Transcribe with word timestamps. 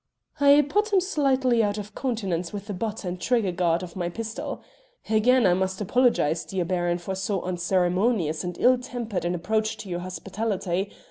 "I 0.39 0.63
put 0.67 0.91
him 0.91 0.99
slightly 0.99 1.61
out 1.61 1.77
of 1.77 1.93
countenance 1.93 2.51
with 2.51 2.65
the 2.65 2.73
butt 2.73 3.03
and 3.05 3.21
trigger 3.21 3.51
guard 3.51 3.83
of 3.83 3.95
my 3.95 4.09
pistol. 4.09 4.63
Again 5.11 5.45
I 5.45 5.53
must 5.53 5.79
apologise, 5.79 6.43
dear 6.43 6.65
Baron, 6.65 6.97
for 6.97 7.13
so 7.13 7.43
unceremonious 7.43 8.43
and 8.43 8.57
ill 8.59 8.79
tempered 8.79 9.25
an 9.25 9.35
approach 9.35 9.77
to 9.77 9.89
your 9.89 9.99
hospitality. 9.99 10.91